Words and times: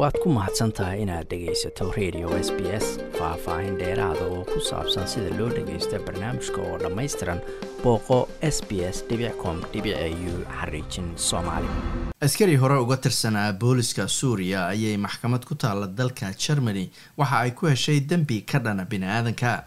waad 0.00 0.16
ku 0.22 0.28
mahadsan 0.32 0.72
tahay 0.72 1.02
inaad 1.04 1.26
dhegaysato 1.30 1.84
radio 1.98 2.28
s 2.46 2.48
b 2.56 2.60
s 2.84 2.86
faah-faahin 3.18 3.74
dheeraada 3.80 4.24
oo 4.34 4.44
ku 4.52 4.58
saabsan 4.68 5.06
sida 5.12 5.30
loo 5.38 5.48
dhagaysta 5.56 5.98
barnaamijka 6.06 6.60
oo 6.68 6.76
dhammaystiran 6.82 7.40
booqo 7.82 8.18
s 8.54 8.58
b 8.68 8.80
s 8.94 9.04
com 9.42 9.56
u 9.60 10.34
xariijin 10.58 11.08
soomaali. 11.28 11.68
Askari 12.26 12.56
hore 12.56 12.76
uga 12.84 12.96
tirsanaa 12.96 13.52
booliska 13.52 14.08
suuriya 14.08 14.66
ayay 14.72 14.96
maxkamad 14.96 15.44
ku 15.44 15.54
taalla 15.54 15.86
dalka 15.86 16.32
germany. 16.44 16.84
Waxa 17.18 17.36
ay 17.44 17.50
ku 17.50 17.66
heshay 17.66 18.00
dembi 18.00 18.40
ka 18.42 18.58
dhana 18.58 18.84
bini-aadanka 18.84 19.64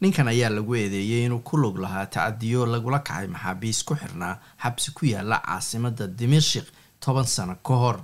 ninkan 0.00 0.28
ayaa 0.28 0.50
lagu 0.50 0.74
eedeeyey 0.76 1.24
inuu 1.26 1.42
ku 1.48 1.56
lug 1.56 1.76
lahaa 1.84 2.06
tacadiyo 2.06 2.66
lagula 2.66 2.98
kacay 2.98 3.26
maxaabiis 3.34 3.84
ku 3.84 3.94
xirnaa 4.00 4.38
xabsi 4.62 4.90
ku 4.96 5.06
yaalla 5.12 5.42
caasimada 5.44 6.06
dimashik 6.06 6.64
toban 7.00 7.24
sano 7.26 7.54
ka 7.66 7.74
hor 7.82 7.96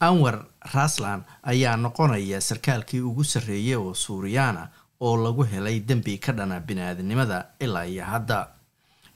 anwar 0.00 0.44
raslan 0.74 1.22
ayaa 1.42 1.76
noqonaya 1.76 2.40
sarkaalkii 2.40 3.00
ugu 3.00 3.24
sarreeyay 3.24 3.76
oo 3.76 3.94
suuriyaana 3.94 4.68
oo 5.00 5.16
lagu 5.16 5.42
helay 5.44 5.80
dembi 5.80 6.18
ka 6.18 6.32
dhana 6.32 6.60
bini-aadanimada 6.60 7.46
ilaa 7.60 7.84
iyo 7.86 8.04
hadda. 8.04 8.48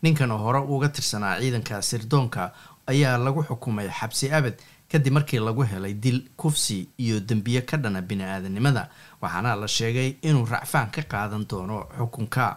Ninkan 0.02 0.30
hore 0.30 0.58
uga 0.58 0.88
tirsanaa 0.88 1.40
ciidanka 1.40 1.82
sirdoonka 1.82 2.52
ayaa 2.86 3.18
lagu 3.18 3.42
xukumay 3.44 3.88
xabsi 3.90 4.30
abad 4.32 4.54
kadib 4.90 5.12
markii 5.12 5.38
lagu 5.38 5.62
helay 5.62 5.94
dil 5.94 6.28
kufsi 6.36 6.88
iyo 6.98 7.20
dembiye 7.20 7.60
ka 7.62 7.76
dhana 7.76 8.00
bini-aadanimada 8.02 8.88
waxaana 9.20 9.56
la 9.56 9.68
sheegay 9.68 10.16
inuu 10.22 10.46
racfaan 10.46 10.90
ka 10.90 11.02
qaadan 11.02 11.46
doono 11.48 11.86
xukunka. 11.98 12.56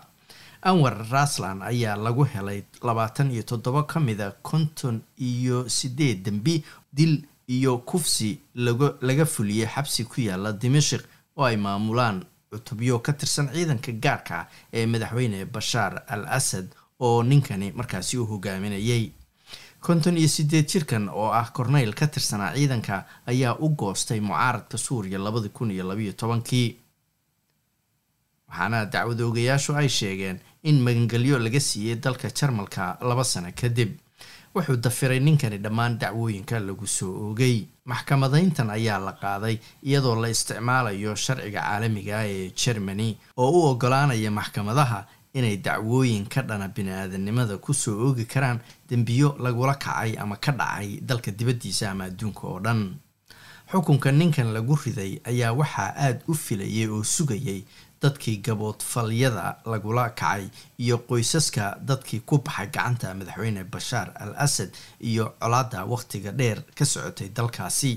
Anwar 0.62 1.08
raslan 1.12 1.62
ayaa 1.62 1.96
lagu 1.96 2.24
helay 2.24 2.64
labaatan 2.84 3.32
iyo 3.32 3.44
toddoba 3.44 3.84
ka 3.84 4.00
mida 4.00 4.32
konton 4.42 5.02
iyo 5.18 5.70
sideed 5.70 6.24
dembi 6.24 6.64
dil 6.94 7.24
iyo 7.56 7.78
kufsi 7.90 8.30
laga 9.08 9.26
fuliyey 9.34 9.68
xabsi 9.74 10.02
ku 10.12 10.18
yaalla 10.28 10.52
dimashik 10.62 11.04
oo 11.38 11.46
ay 11.50 11.58
maamulaan 11.66 12.18
cutubyo 12.52 13.00
ka 13.06 13.12
tirsan 13.14 13.48
ciidanka 13.54 13.92
gaarka 14.04 14.36
ah 14.42 14.48
ee 14.78 14.86
madaxweyne 14.92 15.40
bashaar 15.54 15.94
al 16.14 16.24
asad 16.38 16.68
oo 17.06 17.24
ninkani 17.24 17.68
markaasi 17.78 18.18
u 18.18 18.26
hogaaminayay. 18.32 19.06
Konton 19.86 20.18
iyo 20.18 20.28
sideed 20.36 20.68
jirkan 20.72 21.10
oo 21.10 21.30
ah 21.40 21.48
korneyl 21.56 21.94
ka 22.00 22.06
tirsanaa 22.08 22.54
ciidanka 22.56 22.96
ayaa 23.32 23.56
u 23.66 23.70
goostay 23.80 24.20
mucaaradka 24.20 24.78
suuriya 24.78 25.20
labadi 25.20 25.50
kun 25.50 25.72
iyo 25.72 25.84
labayo 25.90 26.14
tobankii. 26.14 26.70
Waxaana 28.50 28.86
dacwad 28.94 29.20
oogayaashu 29.22 29.72
ay 29.76 29.90
sheegeen 29.90 30.38
in 30.64 30.78
magangelyo 30.86 31.40
laga 31.40 31.60
siiyey 31.60 31.96
dalka 32.04 32.28
jarmalka 32.38 32.98
laba 33.10 33.24
sano 33.24 33.50
kadib 33.62 33.92
wuxuu 34.56 34.76
dafiray 34.78 35.20
ninkani 35.20 35.58
dhammaan 35.58 35.98
dacwooyinka 36.00 36.60
lagu 36.60 36.88
soo 36.88 37.12
oogay. 37.30 37.66
Maxkamadayntan 37.86 38.70
ayaa 38.70 39.00
la 39.00 39.14
qaaday 39.22 39.58
iyadoo 39.84 40.16
la 40.22 40.30
isticmaalayo 40.30 41.16
sharciga 41.16 41.62
caalamiga 41.62 42.26
ee 42.28 42.52
germany 42.56 43.16
oo 43.38 43.50
u 43.52 43.66
ogolaanaya 43.72 44.32
maxkamadaha 44.32 45.06
inay 45.34 45.58
dacwooyin 45.58 46.26
ka 46.28 46.42
dhana 46.42 46.68
bini-aadanimada 46.68 47.58
ku 47.58 47.74
soo 47.74 47.96
oogi 48.08 48.26
karaan 48.26 48.60
dembiyo 48.90 49.36
lagula 49.40 49.76
kacay 49.76 50.18
ama 50.20 50.36
ka 50.36 50.52
dhacay 50.52 51.00
dalka 51.02 51.32
dibaddiisa 51.32 51.92
ama 51.92 52.04
adduunka 52.06 52.48
oo 52.48 52.60
dhan. 52.60 52.96
Xukunka 53.72 54.12
ninkan 54.12 54.52
lagu 54.54 54.76
riday 54.86 55.20
ayaa 55.24 55.54
waxaa 55.56 55.96
aada 55.96 56.20
u 56.28 56.34
filayay 56.34 56.88
oo 56.88 57.04
sugayay 57.04 57.64
dadkii 58.02 58.38
gaboodfalyada 58.46 59.56
lagula 59.66 60.10
kacay 60.10 60.44
iyo 60.80 60.98
qoysaska 61.10 61.78
dadkii 61.90 62.20
ku 62.26 62.38
baxay 62.46 62.68
gacanta 62.68 63.14
madaxweyne 63.14 63.64
bashaar 63.64 64.08
al 64.16 64.34
asad 64.46 64.70
iyo 65.00 65.26
colaada 65.40 65.86
wakhtiga 65.86 66.32
dheer 66.32 66.60
ka 66.78 66.86
socotay 66.86 67.30
dalkaasi. 67.30 67.94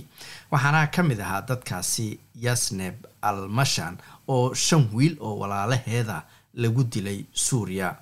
Waxaana 0.53 0.87
ka 0.95 1.03
mid 1.03 1.21
ahaa 1.21 1.41
dadkaasi 1.51 2.19
yasneb 2.47 2.95
al 3.23 3.49
mashan 3.49 3.95
oo 4.29 4.55
shan 4.55 4.89
wiil 4.95 5.17
oo 5.21 5.35
walaalaheeda 5.41 6.23
lagu 6.55 6.85
dilay 6.85 7.25
suuriya 7.33 7.97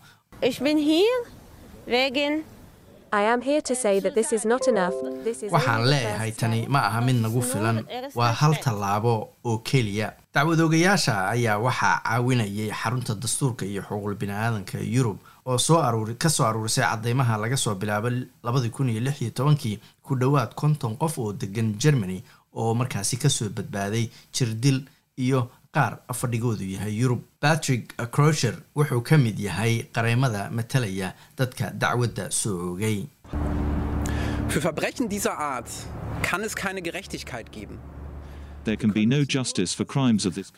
waxaan 5.53 5.85
leeyahay 5.93 6.33
tani 6.41 6.61
ma 6.75 6.81
aha 6.89 7.01
mid 7.07 7.17
nagu 7.25 7.43
filan. 7.43 7.85
Waa 8.19 8.33
hal 8.41 8.55
tallaabo 8.65 9.15
oo 9.45 9.59
keliya. 9.69 10.09
Dacwadoogayaasha 10.35 11.15
ayaa 11.35 11.59
waxaa 11.67 12.01
caawinayay 12.07 12.71
xarunta 12.81 13.15
dastuurka 13.15 13.65
iyo 13.67 13.83
xuquuqul 13.83 14.15
bini-aadanka 14.21 14.79
yurub 14.81 15.19
oo 15.47 15.59
soo 15.59 15.79
aruuri 15.87 16.15
ka 16.15 16.29
soo 16.31 16.47
aruurisay 16.47 16.85
cadeymaha 16.85 17.37
laga 17.43 17.57
soo 17.57 17.75
bilaabo 17.75 18.09
labadii 18.43 18.71
kun 18.77 18.89
iyo 18.89 19.01
lix 19.01 19.21
iyo 19.23 19.31
tobankii 19.31 19.77
ku 20.03 20.15
dhowaad 20.17 20.55
konton 20.55 20.97
qof 20.97 21.19
oo 21.19 21.33
degan 21.33 21.75
germany 21.83 22.23
oo 22.57 22.75
markaasi 22.75 23.17
ka 23.17 23.29
soo 23.29 23.49
badbaaday 23.57 24.09
jirdil 24.33 24.79
iyo 25.19 25.51
qaar 25.77 25.93
fadhigoodu 26.21 26.65
yahay 26.75 26.93
yurub. 27.01 27.21
Patrick 27.41 27.97
crosher 28.17 28.55
wuxuu 28.77 29.03
ka 29.09 29.17
mid 29.17 29.39
yahay 29.39 29.73
qareemada 29.97 30.51
matalaya 30.51 31.15
dadka 31.39 31.71
dacwadda 31.83 32.31
soo 32.41 32.57
oogay 32.77 32.99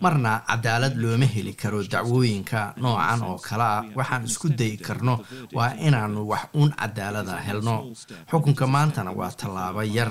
marna 0.01 0.43
cadaalad 0.49 0.95
looma 0.97 1.27
heli 1.35 1.53
karo 1.55 1.83
dacwooyinka 1.83 2.75
noocan 2.83 3.23
oo 3.23 3.39
kale 3.39 3.63
ah. 3.65 3.85
Waxaan 3.97 4.25
isku 4.25 4.49
dayi 4.49 4.77
karno 4.77 5.21
waa 5.53 5.73
inaannu 5.87 6.29
wax 6.29 6.45
uun 6.55 6.71
cadaalada 6.81 7.37
helno. 7.47 7.93
Xukunka 8.31 8.67
maantana 8.67 9.11
waa 9.13 9.31
tallaabo 9.41 9.83
yar 9.83 10.11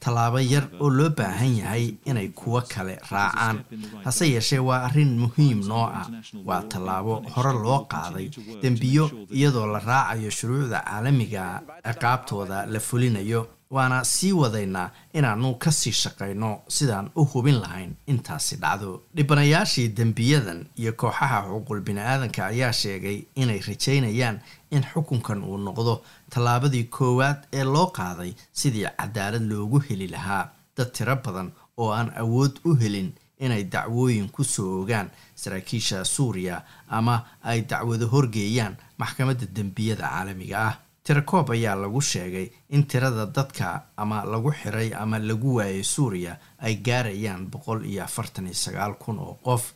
tallaabo 0.00 0.38
yar 0.40 0.64
oo 0.80 0.90
loo 0.90 1.10
baahan 1.10 1.56
yahay 1.60 1.94
inay 2.04 2.28
kuwo 2.28 2.60
kale 2.72 2.98
raacaan. 3.10 3.56
Hase 4.04 4.24
yeeshee 4.34 4.58
waa 4.58 4.84
arrin 4.88 5.18
muhiim 5.18 5.60
noo 5.68 5.84
ah. 6.00 6.06
Waa 6.44 6.62
tallaabo 6.62 7.22
hore 7.34 7.52
loo 7.64 7.80
qaaday. 7.92 8.30
Dembiyo 8.62 9.10
iyadoo 9.30 9.66
la 9.66 9.78
raacayo 9.78 10.30
shuruucda 10.30 10.80
caalamiga 10.84 11.62
ciqaabtooda 11.86 12.66
la 12.66 12.80
fulinayo 12.80 13.40
waana 13.74 14.04
sii 14.04 14.32
wadaynaa 14.32 14.90
inaanu 15.18 15.54
ka 15.62 15.70
sii 15.72 15.92
shaqayno 16.02 16.50
sidaan 16.76 17.10
u 17.20 17.24
hubin 17.32 17.58
lahayn 17.60 17.92
intaasi 18.12 18.56
dhacdo. 18.62 19.02
Dhibanayaashii 19.16 19.88
dembiyadan 19.96 20.60
iyo 20.80 20.92
kooxaha 20.92 21.38
xuquuqul 21.48 21.80
bini-aadanka 21.86 22.46
ayaa 22.52 22.72
sheegay 22.72 23.18
inay 23.42 23.60
rajaynayaan 23.68 24.38
in 24.70 24.82
xukunkan 24.92 25.42
uu 25.48 25.58
noqdo 25.66 25.94
tallaabadii 26.30 26.84
koowaad 26.96 27.38
ee 27.52 27.64
loo 27.74 27.86
qaaday 27.98 28.32
sidii 28.52 28.86
cadaalad 28.98 29.42
loogu 29.50 29.78
heli 29.88 30.08
lahaa. 30.14 30.44
Dad 30.76 30.90
tiro 30.96 31.16
badan 31.24 31.52
oo 31.76 31.90
aan 31.98 32.10
awood 32.22 32.54
u 32.64 32.74
helin 32.80 33.12
inay 33.44 33.64
dacwooyin 33.72 34.28
ku 34.34 34.44
soo 34.44 34.80
ogaan 34.82 35.10
saraakiisha 35.42 36.04
suuriya 36.04 36.62
ama 36.88 37.14
ay 37.42 37.60
dacwado 37.70 38.06
horgeeyaan 38.12 38.76
maxkamadda 38.98 39.46
dembiyada 39.56 40.06
caalamiga 40.08 40.58
ah 40.68 40.74
tirakoob 41.04 41.50
ayaa 41.50 41.74
lagu 41.76 42.00
sheegay 42.00 42.50
in 42.70 42.82
tirada 42.86 43.26
dadka 43.26 43.82
ama 43.96 44.24
lagu 44.24 44.50
xiray 44.60 44.90
ama 45.02 45.18
lagu 45.18 45.54
waayay 45.58 45.82
suuriya 45.84 46.38
ay 46.58 46.74
gaarayaan 46.86 47.46
boqol 47.52 47.84
iyo 47.84 48.04
afartan 48.04 48.46
iyo 48.46 48.54
sagaal 48.64 48.94
kun 49.02 49.18
oo 49.18 49.34
qof 49.44 49.72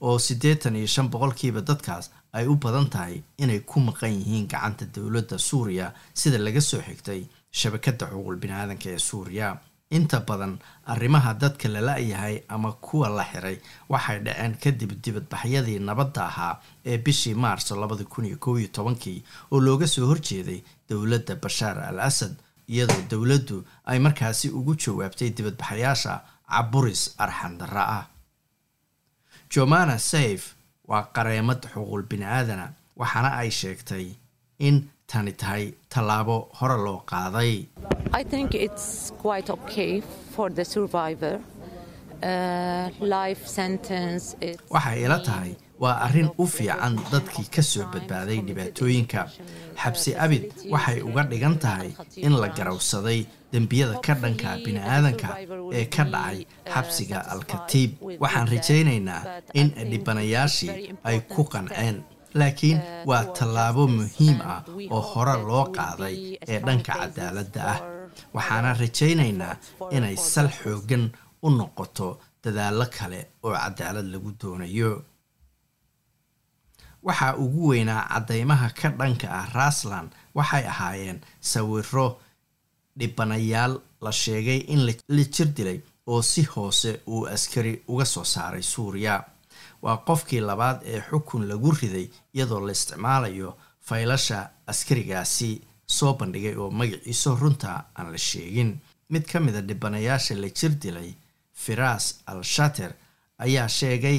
oo 0.00 0.18
siddeetan 0.18 0.76
iyo 0.76 0.86
shan 0.86 1.08
boqolkiiba 1.10 1.60
dadkaas 1.60 2.10
ay 2.32 2.46
u 2.46 2.54
badan 2.56 2.86
tahay 2.90 3.22
inay 3.38 3.60
ku 3.60 3.80
maqan 3.80 4.12
yihiin 4.14 4.46
gacanta 4.48 4.84
dowladda 4.94 5.38
suuriya 5.38 5.92
sida 6.14 6.38
laga 6.38 6.60
soo 6.60 6.80
xigtay 6.86 7.26
shabakadda 7.50 8.06
xuquuqul 8.06 8.36
bini-aadanka 8.42 8.88
ee 8.94 8.98
suuriya 8.98 9.48
inta 9.90 10.20
badan 10.20 10.58
arrimaha 10.86 11.34
dadka 11.34 11.68
la 11.68 11.80
la-yahay 11.80 12.42
ama 12.48 12.72
kuwa 12.72 13.08
la 13.08 13.24
xiray 13.24 13.58
waxay 13.88 14.18
dhaceen 14.26 14.54
kadib 14.62 14.92
dibadbaxyadii 15.02 15.78
nabadda 15.88 16.22
ahaa 16.30 16.60
ee 16.86 16.98
bishii 16.98 17.34
maarso 17.34 17.76
labadi 17.76 18.04
kun 18.04 18.24
iyo 18.24 18.36
kow 18.38 18.58
iyo 18.58 18.68
tobankii 18.68 19.24
oo 19.52 19.60
looga 19.60 19.86
soo 19.86 20.06
horjeeday 20.06 20.62
dowladda 20.88 21.34
bashaar 21.42 21.78
al 21.90 22.00
asad 22.00 22.34
iyadoo 22.68 23.02
dowladdu 23.10 23.64
ay 23.90 23.98
markaasi 23.98 24.48
ugu 24.58 24.74
jawaabtay 24.82 25.30
dibadbaxayaasha 25.36 26.14
caburis 26.50 27.02
arxan 27.18 27.58
darra 27.58 27.84
ah 27.98 28.04
jomana 29.50 29.98
saif 29.98 30.54
waa 30.88 31.02
qareemad 31.14 31.66
xuquuqul 31.72 32.02
bini-aadana 32.10 32.66
waxaana 32.96 33.30
ay 33.42 33.50
sheegtay 33.50 34.06
in 34.58 34.76
tani 35.06 35.32
tahay 35.32 35.64
tallaabo 35.92 36.36
hore 36.58 36.76
loo 36.84 36.98
qaaday 37.10 37.66
I 38.12 38.22
think 38.24 38.54
it's 38.54 39.12
quite 39.18 39.48
okay 39.50 40.00
for 40.34 40.50
the 40.50 40.64
survivor. 40.64 41.40
Uh, 42.22 42.90
waxay 44.70 44.96
ila 45.04 45.18
tahay 45.24 45.56
waa 45.80 45.94
arrin 46.06 46.28
u 46.38 46.44
fiican 46.46 46.98
dadkii 47.12 47.46
ka 47.54 47.62
soo 47.62 47.86
badbaaday 47.92 48.38
dhibaatooyinka. 48.48 49.22
Xabsi 49.82 50.12
abid 50.24 50.44
waxay 50.74 51.00
uga 51.08 51.22
dhigan 51.30 51.56
tahay 51.64 51.88
in 52.26 52.32
la 52.42 52.48
garawsaday 52.58 53.24
dembiyada 53.52 53.96
ka 54.06 54.14
dhanka 54.22 54.50
bini-aadanka 54.64 55.30
ee 55.72 55.84
ka 55.94 56.04
dhacay 56.12 56.38
xabsiga 56.74 57.18
alkatiib 57.34 57.90
waxaan 58.22 58.46
rajaynaynaa 58.52 59.22
in 59.60 59.68
dhibanayaashii 59.92 60.92
ay 61.08 61.18
ku 61.32 61.42
qanceen 61.54 62.04
laakiin 62.40 62.78
waa 63.08 63.24
tallaabo 63.38 63.88
muhiim 63.96 64.38
ah 64.54 64.60
oo 64.92 65.00
hore 65.12 65.36
loo 65.48 65.64
qaaday 65.78 66.16
ee 66.52 66.58
dhanka 66.66 66.92
cadaaladda 67.00 67.62
ah 67.74 67.78
waxaana 68.34 68.70
rajaynaynaa 68.82 69.54
inay 69.96 70.16
sal 70.32 70.48
xoogan 70.60 71.04
u 71.46 71.48
noqoto 71.58 72.08
dadaallo 72.44 72.86
kale 72.96 73.20
oo 73.46 73.54
cadaalad 73.62 74.06
lagu 74.14 74.30
doonayo. 74.40 74.92
Waxaa 77.06 77.34
ugu 77.44 77.68
weynaa 77.70 78.02
caddeymaha 78.12 78.68
ka 78.80 78.88
dhanka 78.98 79.26
ah 79.38 79.46
russland 79.58 80.10
waxay 80.36 80.64
ahaayeen 80.72 81.18
sawiro 81.52 82.06
dhibanayaal 82.98 83.74
la 84.04 84.12
sheegay 84.22 84.60
in 84.72 84.80
la 85.16 85.24
jir 85.34 85.48
dilay 85.56 85.78
oo 86.12 86.22
si 86.22 86.42
hoose 86.52 86.90
uu 87.12 87.24
askari 87.34 87.72
uga 87.92 88.04
soo 88.04 88.24
saaray 88.24 88.62
suuriya. 88.72 89.14
Waa 89.82 89.96
qofkii 90.08 90.40
labaad 90.48 90.78
ee 90.92 91.00
xukun 91.08 91.48
lagu 91.50 91.70
riday 91.80 92.06
iyadoo 92.34 92.60
la 92.66 92.72
isticmaalayo 92.72 93.50
faylasha 93.86 94.38
askarigaasi 94.70 95.50
soo 95.96 96.12
bandhigay 96.18 96.54
oo 96.62 96.70
magaciiso 96.80 97.30
runta 97.40 97.70
aan 97.98 98.08
la 98.12 98.18
sheegin. 98.28 98.70
Mid 99.12 99.24
ka 99.30 99.38
mida 99.40 99.60
dhibanayaasha 99.68 100.34
la 100.42 100.48
jir 100.58 100.72
dilay 100.82 101.10
firas 101.62 102.04
al 102.30 102.42
shater 102.54 102.92
ayaa 103.44 103.68
sheegay 103.78 104.18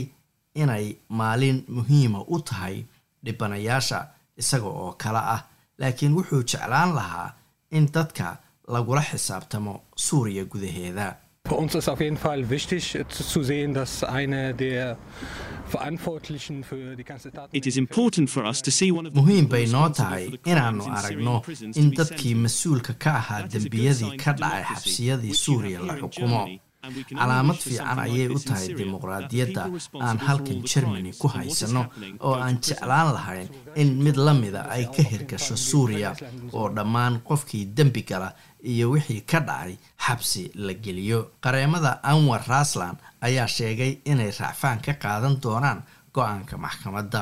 inay 0.62 0.85
maalin 1.19 1.57
muhiima 1.75 2.19
u 2.33 2.38
tahay 2.47 2.77
dhibanayaasha 3.25 4.00
isaga 4.41 4.68
oo 4.83 4.91
kale 5.01 5.18
ah 5.35 5.41
laakiin 5.79 6.13
wuxuu 6.18 6.44
jeclaan 6.51 6.91
lahaa 6.97 7.29
in 7.77 7.85
dadka 7.95 8.25
lagula 8.74 9.01
xisaabtamo 9.09 9.74
suuriya 10.06 10.44
gudaheeda 10.51 11.06
Für 11.51 11.57
uns 11.57 11.75
ist 11.75 11.89
auf 11.89 12.00
jeden 12.00 12.15
Fall 12.15 12.50
wichtig 12.50 12.98
zu 13.09 13.44
sehen, 13.44 13.74
dass 13.74 14.06
eine 14.06 14.53
der 14.53 14.95
muhiim 19.13 19.50
bay 19.50 19.68
noo 19.68 19.89
tahay 19.89 20.24
for 20.24 20.31
the 20.31 20.38
crimes 20.38 20.45
inaannu 20.45 20.83
in 20.86 20.95
Syrian 20.95 21.27
aragno 21.27 21.44
in 21.75 21.92
dadkii 21.92 22.36
mas'uulka 22.36 22.94
ka 22.94 23.12
ahaa 23.21 23.42
dembiyadii 23.53 24.18
ka 24.18 24.31
dhacay 24.33 24.63
xabsiyadii 24.63 25.33
suuriya 25.33 25.80
la 25.88 25.95
xukumo 26.00 26.48
Calaamad 26.81 27.57
fiican 27.62 28.00
ayay 28.06 28.28
u 28.36 28.39
tahay 28.42 28.74
dimuqraadiyadda 28.78 29.63
aan 30.01 30.18
halkan 30.28 30.62
crimes 30.66 31.18
ku 31.22 31.28
haysano 31.28 31.83
oo 32.25 32.33
aan 32.45 32.57
jeclaan 32.66 33.13
lahayn 33.13 33.48
in 33.75 33.89
mid 34.04 34.18
la 34.18 34.33
mida 34.33 34.62
ay 34.75 34.86
ka 34.95 35.04
hirgasho 35.12 35.56
suuriya 35.69 36.12
oo 36.57 36.68
dhammaan 36.75 37.22
qofkii 37.28 37.66
dembi 37.78 38.01
gala 38.10 38.33
iyo 38.72 38.89
wixii 38.94 39.22
ka 39.31 39.39
dhacay 39.48 39.78
xabsi 40.06 40.51
la 40.56 40.74
geliyo. 40.74 41.19
Qareemada 41.44 42.00
anwar 42.04 42.42
raslan 42.48 42.98
ayaa 43.22 43.48
sheegay 43.48 44.01
inay 44.06 44.31
raacfaan 44.39 44.81
ka 44.86 44.94
qaadan 45.04 45.38
doonaan 45.44 45.80
go'aanka 46.13 46.57
maxkamadda 46.57 47.22